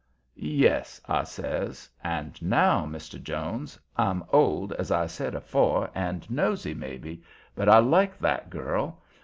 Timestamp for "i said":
4.89-5.35